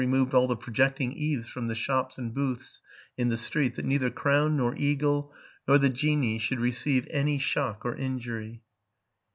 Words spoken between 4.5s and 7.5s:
nor eagle nor the genii should receive any